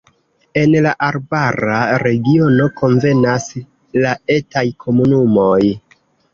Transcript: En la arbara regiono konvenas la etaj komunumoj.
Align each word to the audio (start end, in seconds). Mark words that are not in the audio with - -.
En 0.61 0.71
la 0.85 0.93
arbara 1.07 1.81
regiono 2.05 2.67
konvenas 2.81 3.47
la 4.07 4.17
etaj 4.41 4.67
komunumoj. 4.87 5.63